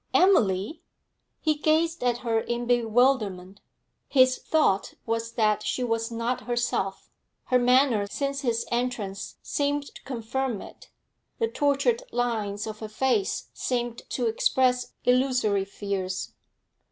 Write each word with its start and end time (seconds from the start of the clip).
'Emily!' 0.15 0.81
He 1.41 1.53
gazed 1.53 2.03
at 2.03 2.17
her 2.25 2.39
in 2.39 2.65
bewilderment. 2.65 3.59
His 4.07 4.39
thought 4.39 4.95
was 5.05 5.33
that 5.33 5.61
she 5.61 5.83
was 5.83 6.09
not 6.09 6.45
herself; 6.49 7.11
her 7.43 7.59
manner 7.59 8.07
since 8.07 8.41
his 8.41 8.65
entrance 8.71 9.35
seemed 9.43 9.93
to 9.93 10.01
confirm 10.03 10.59
it; 10.59 10.89
the 11.37 11.47
tortured 11.47 12.01
lines 12.11 12.65
of 12.65 12.79
her 12.79 12.89
face 12.89 13.51
seemed 13.53 14.01
to 14.09 14.25
express 14.25 14.93
illusory 15.03 15.65
fears. 15.65 16.33